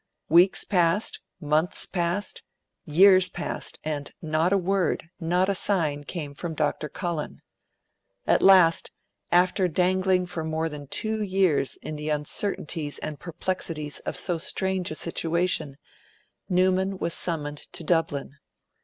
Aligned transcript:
Weeks 0.29 0.63
passed, 0.63 1.19
months 1.39 1.85
passed, 1.85 2.41
years 2.85 3.29
passed, 3.29 3.77
and 3.83 4.11
not 4.19 4.51
a 4.51 4.57
word, 4.57 5.11
not 5.19 5.47
a 5.47 5.53
sign, 5.53 6.05
came 6.05 6.33
from 6.33 6.55
Dr. 6.55 6.89
Cullen. 6.89 7.43
At 8.25 8.41
last, 8.41 8.89
after 9.31 9.67
dangling 9.67 10.25
for 10.25 10.43
more 10.43 10.69
than 10.69 10.87
two 10.87 11.21
years 11.21 11.77
in 11.83 11.97
the 11.97 12.09
uncertainties 12.09 12.97
and 12.97 13.19
perplexities 13.19 13.99
of 13.99 14.15
so 14.15 14.39
strange 14.39 14.89
a 14.89 14.95
situation, 14.95 15.77
Newman 16.49 16.97
was 16.97 17.13
summoned 17.13 17.71
to 17.73 17.83
Dublin. 17.83 18.37